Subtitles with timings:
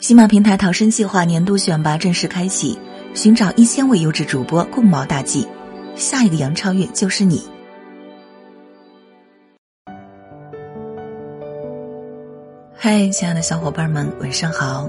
[0.00, 2.78] 喜马平台逃生计划年度选拔正式开启，
[3.14, 5.44] 寻找一千位优质主播共谋大计，
[5.96, 7.42] 下一个杨超越就是你。
[12.76, 14.88] 嗨，亲爱的小伙伴们，晚上好，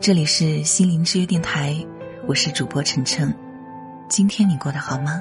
[0.00, 1.76] 这里是心灵之约电台，
[2.26, 3.32] 我是主播晨晨。
[4.08, 5.20] 今天你过得好吗？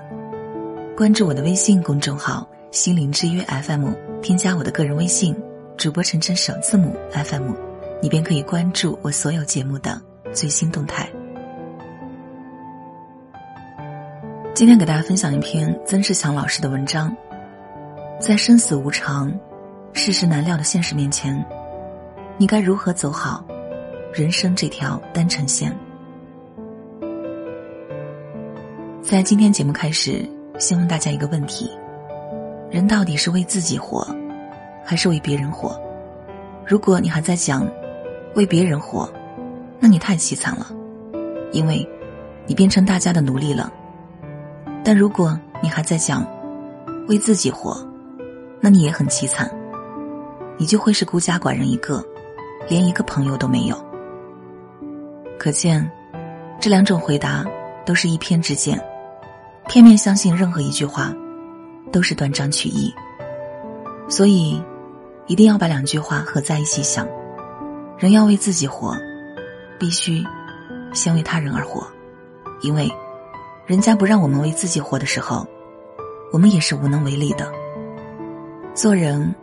[0.95, 3.89] 关注我的微信公众号“心灵之约 FM”，
[4.21, 5.35] 添加我的个人微信
[5.75, 7.68] “主播晨晨”首字母 FM。
[8.01, 10.01] 你便可以关注我所有节目的
[10.31, 11.09] 最新动态。
[14.53, 17.13] 今天给大家分享一篇曾仕强老师的文章，
[18.17, 19.33] 在生死无常、
[19.91, 21.45] 世事难料的现实面前，
[22.37, 23.43] 你该如何走好
[24.13, 25.75] 人生这条单程线？
[29.01, 30.25] 在今天节目开始，
[30.57, 31.69] 先问大家一个问题：
[32.71, 34.07] 人到底是为自己活，
[34.85, 35.77] 还是为别人活？
[36.65, 37.67] 如果你还在讲，
[38.35, 39.11] 为别人活，
[39.79, 40.67] 那你太凄惨了，
[41.51, 41.87] 因为，
[42.45, 43.71] 你变成大家的奴隶了。
[44.83, 46.25] 但如果你还在讲
[47.07, 47.77] 为自己活，
[48.61, 49.49] 那你也很凄惨，
[50.57, 52.03] 你就会是孤家寡人一个，
[52.67, 53.75] 连一个朋友都没有。
[55.37, 55.89] 可见，
[56.59, 57.45] 这两种回答
[57.85, 58.79] 都是一偏之见，
[59.67, 61.13] 片面相信任何一句话，
[61.91, 62.93] 都是断章取义。
[64.07, 64.61] 所以，
[65.27, 67.07] 一定要把两句话合在一起想。
[67.99, 68.95] 人要为自己活，
[69.77, 70.23] 必须
[70.93, 71.85] 先为他人而活，
[72.61, 72.89] 因为
[73.65, 75.45] 人家不让我们为自己活的时候，
[76.31, 77.51] 我们也是无能为力的。
[78.73, 79.35] 做人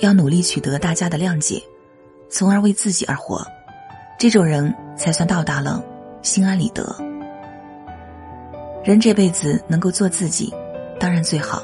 [0.00, 1.62] 要努力取得大家的谅解，
[2.28, 3.42] 从而为自己而活，
[4.18, 5.82] 这种人才算到达了
[6.20, 6.94] 心安理得。
[8.84, 10.52] 人这辈子能够做自己，
[11.00, 11.62] 当然最好，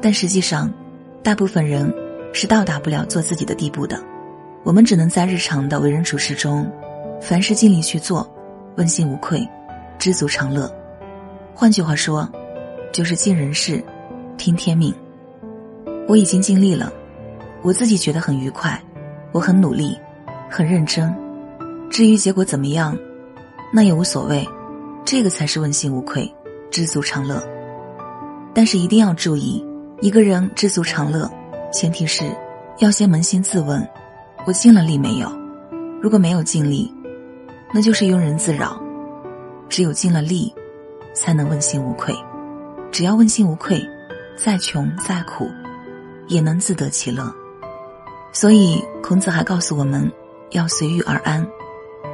[0.00, 0.72] 但实际上，
[1.24, 1.92] 大部分人
[2.32, 4.00] 是到达不了做自己的地步的。
[4.66, 6.68] 我们只能在日常的为人处事中，
[7.20, 8.28] 凡事尽力去做，
[8.76, 9.48] 问心无愧，
[9.96, 10.68] 知足常乐。
[11.54, 12.28] 换句话说，
[12.92, 13.80] 就是尽人事，
[14.36, 14.92] 听天命。
[16.08, 16.92] 我已经尽力了，
[17.62, 18.82] 我自己觉得很愉快，
[19.30, 19.96] 我很努力，
[20.50, 21.14] 很认真。
[21.88, 22.98] 至于结果怎么样，
[23.72, 24.44] 那也无所谓，
[25.04, 26.28] 这个才是问心无愧，
[26.72, 27.40] 知足常乐。
[28.52, 29.64] 但是一定要注意，
[30.00, 31.30] 一个人知足常乐，
[31.72, 32.24] 前提是
[32.80, 33.88] 要先扪心自问。
[34.46, 35.28] 我尽了力没有？
[36.00, 36.88] 如果没有尽力，
[37.74, 38.80] 那就是庸人自扰。
[39.68, 40.54] 只有尽了力，
[41.12, 42.14] 才能问心无愧。
[42.92, 43.84] 只要问心无愧，
[44.36, 45.50] 再穷再苦，
[46.28, 47.28] 也能自得其乐。
[48.32, 50.08] 所以孔子还告诉我们，
[50.52, 51.44] 要随遇而安。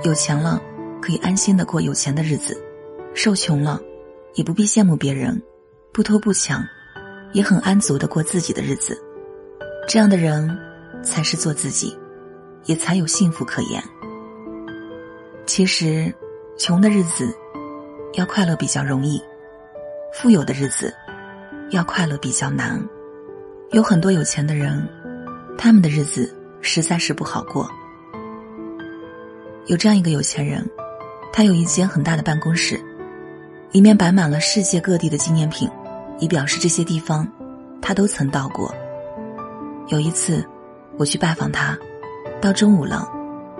[0.03, 0.59] 有钱了，
[1.03, 2.55] 可以安心的过有钱的日子；
[3.15, 3.79] 受穷了，
[4.37, 5.39] 也不必羡慕别人，
[5.93, 6.65] 不偷不抢，
[7.35, 8.99] 也很安足的过自己的日子。
[9.87, 10.59] 这样的人，
[11.03, 11.95] 才是做自己。
[12.65, 13.83] 也才有幸福可言。
[15.47, 16.13] 其实，
[16.57, 17.35] 穷的日子
[18.15, 19.23] 要快乐比较容易，
[20.15, 20.95] 富有的日子
[21.71, 22.83] 要快乐比较难。
[23.71, 24.87] 有很多有钱的人，
[25.59, 27.69] 他们的日子实在是不好过。
[29.67, 30.69] 有这样一个有钱人，
[31.33, 32.79] 他有一间很大的办公室，
[33.71, 35.69] 里面摆满了世界各地的纪念品，
[36.19, 37.27] 以表示这些地方
[37.81, 38.73] 他都曾到过。
[39.89, 40.45] 有一次，
[40.99, 41.77] 我去拜访他。
[42.43, 43.09] 到中午了，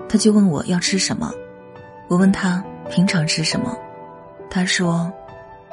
[0.09, 1.31] 他就问我要吃什么。
[2.09, 3.77] 我问他平常吃什么，
[4.49, 5.09] 他说：“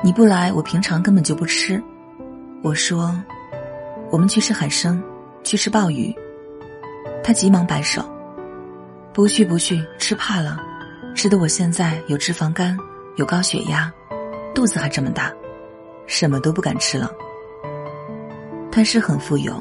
[0.00, 1.82] 你不来，我平常根本就不吃。”
[2.62, 3.12] 我说
[4.12, 5.02] ：“我们去吃海参，
[5.42, 6.14] 去吃鲍鱼。”
[7.24, 8.00] 他急忙摆手
[9.12, 10.56] ：“不去不去，吃怕了，
[11.16, 12.78] 吃的我现在有脂肪肝，
[13.16, 13.92] 有高血压，
[14.54, 15.32] 肚子还这么大，
[16.06, 17.10] 什么都不敢吃了。”
[18.70, 19.60] 他是很富有，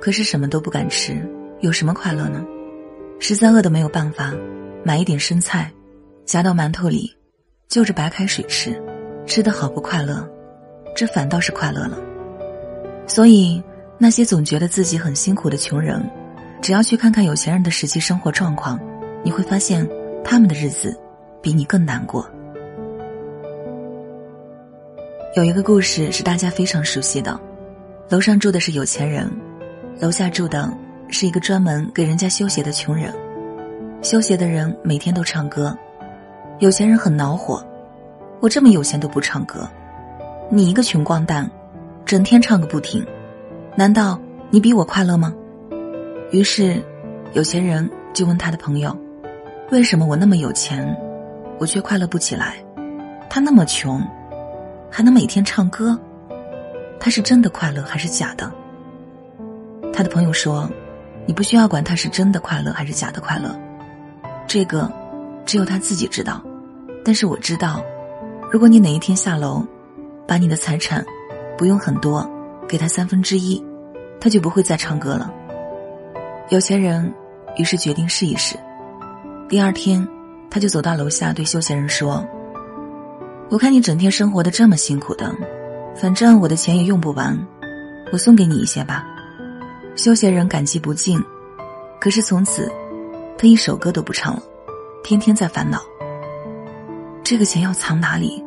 [0.00, 1.22] 可是什么都不敢吃，
[1.60, 2.42] 有什么快乐呢？
[3.22, 4.34] 实在饿得没有办法，
[4.82, 5.70] 买一点生菜，
[6.24, 7.08] 夹到馒头里，
[7.68, 8.76] 就着白开水吃，
[9.26, 10.28] 吃的好不快乐，
[10.96, 11.96] 这反倒是快乐了。
[13.06, 13.62] 所以
[13.96, 16.04] 那些总觉得自己很辛苦的穷人，
[16.60, 18.76] 只要去看看有钱人的实际生活状况，
[19.22, 19.88] 你会发现
[20.24, 20.98] 他们的日子
[21.40, 22.28] 比你更难过。
[25.36, 27.40] 有一个故事是大家非常熟悉的，
[28.08, 29.30] 楼上住的是有钱人，
[30.00, 30.68] 楼下住的。
[31.12, 33.14] 是一个专门给人家修鞋的穷人，
[34.00, 35.76] 修鞋的人每天都唱歌，
[36.58, 37.62] 有钱人很恼火，
[38.40, 39.68] 我这么有钱都不唱歌，
[40.48, 41.48] 你一个穷光蛋，
[42.06, 43.06] 整天唱个不停，
[43.76, 44.18] 难道
[44.50, 45.34] 你比我快乐吗？
[46.30, 46.82] 于是，
[47.34, 48.96] 有钱人就问他的朋友，
[49.70, 50.96] 为什么我那么有钱，
[51.58, 52.56] 我却快乐不起来？
[53.28, 54.02] 他那么穷，
[54.90, 55.98] 还能每天唱歌，
[56.98, 58.50] 他是真的快乐还是假的？
[59.92, 60.66] 他的朋友说。
[61.26, 63.58] 你不需要管他是真的快乐还是假的快乐，
[64.46, 64.90] 这个
[65.46, 66.42] 只有他自己知道。
[67.04, 67.82] 但是我知道，
[68.50, 69.64] 如果你哪一天下楼，
[70.26, 71.04] 把你的财产
[71.56, 72.28] 不用很多，
[72.68, 73.64] 给他三分之一，
[74.20, 75.32] 他就不会再唱歌了。
[76.48, 77.12] 有钱人
[77.56, 78.56] 于是决定试一试。
[79.48, 80.06] 第二天，
[80.50, 82.24] 他就走到楼下，对休闲人说
[83.50, 85.34] ：“我看你整天生活的这么辛苦的，
[85.94, 87.38] 反正我的钱也用不完，
[88.12, 89.06] 我送给你一些吧。”
[89.94, 91.22] 休闲人感激不尽，
[92.00, 92.70] 可是从此，
[93.36, 94.42] 他一首歌都不唱了，
[95.04, 95.82] 天天在烦恼。
[97.22, 98.42] 这个钱要藏哪里？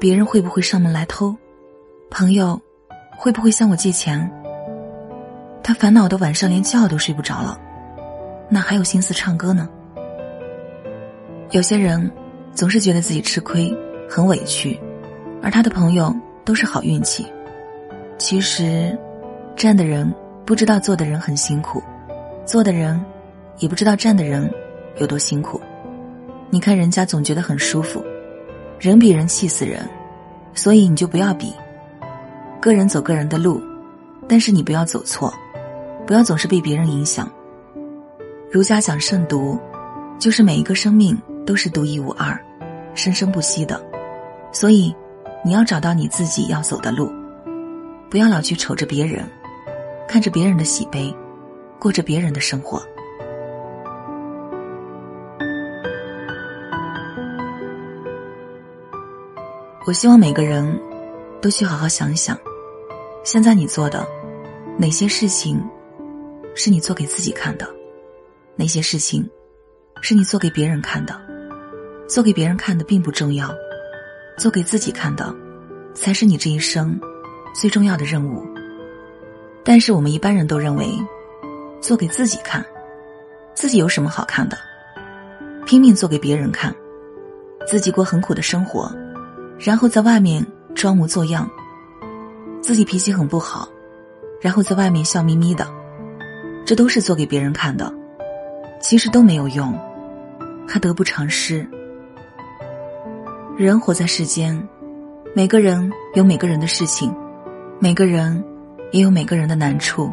[0.00, 1.34] 别人会不会上门来偷？
[2.10, 2.60] 朋友
[3.16, 4.30] 会不会向我借钱？
[5.62, 7.60] 他烦恼的晚上连觉都睡不着了，
[8.48, 9.68] 哪还有心思唱歌呢？
[11.50, 12.10] 有些人
[12.54, 13.72] 总是觉得自己吃亏，
[14.08, 14.80] 很委屈，
[15.42, 16.14] 而他的朋友
[16.44, 17.26] 都是好运气。
[18.18, 18.98] 其实，
[19.54, 20.12] 这样的人。
[20.46, 21.82] 不知道做的人很辛苦，
[22.44, 23.02] 做的人
[23.58, 24.52] 也不知道站的人
[24.98, 25.58] 有多辛苦。
[26.50, 28.04] 你看人家总觉得很舒服，
[28.78, 29.88] 人比人气死人，
[30.52, 31.50] 所以你就不要比。
[32.60, 33.58] 个人走个人的路，
[34.28, 35.32] 但是你不要走错，
[36.06, 37.26] 不要总是被别人影响。
[38.50, 39.58] 儒家讲慎独，
[40.18, 42.38] 就是每一个生命都是独一无二、
[42.94, 43.82] 生生不息的，
[44.52, 44.94] 所以
[45.42, 47.10] 你要找到你自己要走的路，
[48.10, 49.24] 不要老去瞅着别人。
[50.08, 51.14] 看着别人的喜悲，
[51.78, 52.82] 过着别人的生活。
[59.86, 60.80] 我希望每个人
[61.42, 62.38] 都去好好想一想，
[63.22, 64.06] 现在你做的
[64.78, 65.62] 哪些事情
[66.54, 67.68] 是你做给自己看的，
[68.56, 69.28] 哪些事情
[70.00, 71.20] 是你做给别人看的。
[72.06, 73.50] 做给别人看的并不重要，
[74.38, 75.34] 做给自己看的
[75.94, 77.00] 才是你这一生
[77.54, 78.53] 最重要的任务。
[79.64, 80.86] 但是我们一般人都认为，
[81.80, 82.64] 做给自己看，
[83.54, 84.58] 自己有什么好看的？
[85.64, 86.74] 拼命做给别人看，
[87.66, 88.92] 自己过很苦的生活，
[89.58, 91.50] 然后在外面装模作样。
[92.60, 93.66] 自己脾气很不好，
[94.40, 95.66] 然后在外面笑眯眯的，
[96.66, 97.90] 这都是做给别人看的，
[98.82, 99.74] 其实都没有用，
[100.68, 101.66] 还得不偿失。
[103.56, 104.68] 人活在世间，
[105.34, 107.14] 每个人有每个人的事情，
[107.78, 108.44] 每个人。
[108.94, 110.08] 也有每个人的难处，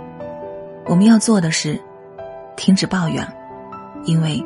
[0.88, 1.80] 我们要做的是
[2.58, 3.24] 停止抱怨，
[4.06, 4.44] 因为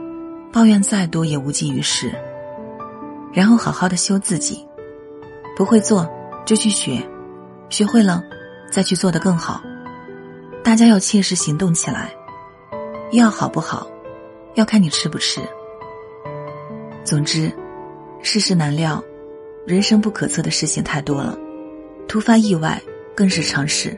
[0.52, 2.12] 抱怨再多也无济于事。
[3.32, 4.68] 然后好好的修自己，
[5.56, 6.06] 不会做
[6.46, 7.02] 就去学，
[7.70, 8.22] 学会了
[8.70, 9.64] 再去做的更好。
[10.66, 12.14] 大家要切实行动起来，
[13.14, 13.88] 药好不好，
[14.56, 15.40] 要看你吃不吃。
[17.06, 17.50] 总之，
[18.22, 19.02] 世事难料，
[19.66, 21.38] 人生不可测的事情太多了，
[22.06, 22.82] 突发意外
[23.16, 23.98] 更是常事。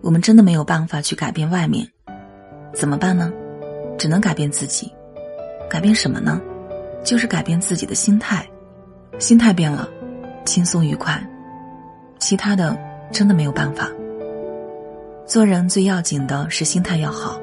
[0.00, 1.86] 我们真的没有办法去改变外面，
[2.72, 3.32] 怎么办呢？
[3.98, 4.92] 只能改变自己。
[5.68, 6.40] 改变什么呢？
[7.02, 8.46] 就是改变自己的心态。
[9.18, 9.88] 心态变了，
[10.44, 11.20] 轻松愉快。
[12.18, 12.76] 其他的
[13.10, 13.90] 真的没有办法。
[15.26, 17.40] 做人最要紧的是心态要好，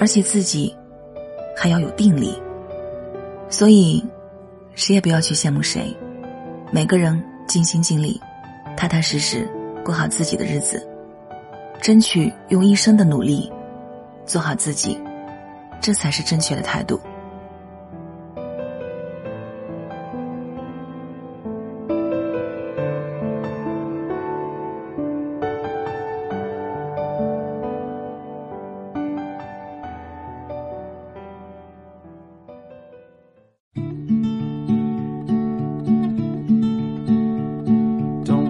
[0.00, 0.74] 而且自己
[1.56, 2.34] 还要有定力。
[3.48, 4.04] 所以，
[4.74, 5.96] 谁也不要去羡慕谁。
[6.72, 8.20] 每个人尽心尽力，
[8.76, 9.48] 踏踏实实
[9.84, 10.84] 过好自己的日子。
[11.84, 13.52] 争取用一生的努力
[14.24, 14.98] 做好自己，
[15.82, 16.98] 这才是正确的态度。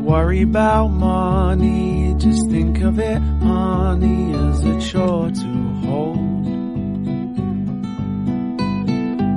[0.05, 5.53] worry about money, just think of it, honey, as a chore to
[5.87, 6.19] hold.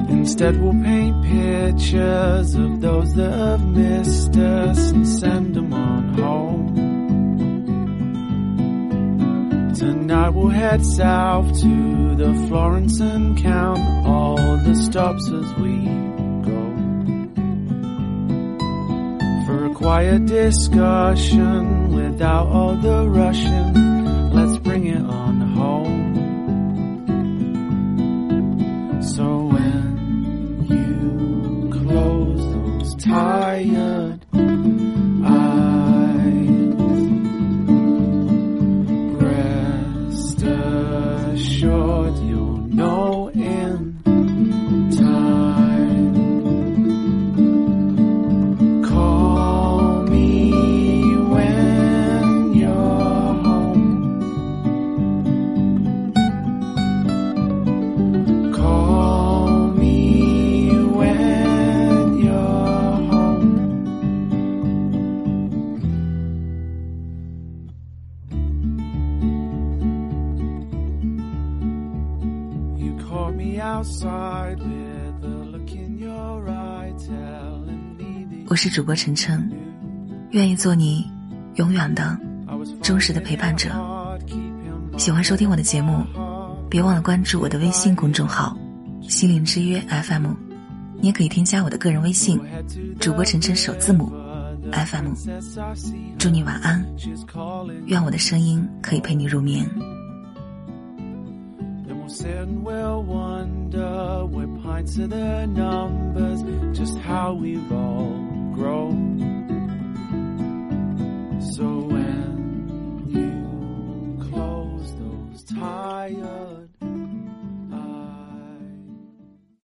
[0.09, 6.87] Instead, we'll paint pictures of those that have missed us and send them on home.
[9.73, 15.76] Tonight we'll head south to the Florence and count all the stops as we
[19.77, 24.33] quiet discussion without all the rushing.
[24.33, 25.46] Let's bring it on
[78.57, 79.47] 我是主播晨晨
[80.31, 81.05] 愿意做你
[81.57, 82.17] 永远的
[82.81, 83.69] 忠实的陪伴者。
[84.97, 86.03] 喜欢收听我的节目
[86.67, 88.57] 别忘了关注我的微信公众号
[89.01, 90.33] 心灵之约 fm
[90.99, 92.41] 你也可以添加我的个人微信
[92.99, 94.11] 主播晨晨首字母
[94.71, 95.13] fm
[96.17, 96.83] 祝你晚安
[97.85, 99.69] 愿我的声音可以陪你入眠。
[108.57, 108.89] grow.
[111.53, 116.46] So when you close those tires.